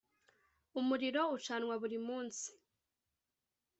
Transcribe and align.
umuriro 0.79 1.21
ucanwa 1.35 1.73
buri 1.81 1.97
munsi. 2.07 2.47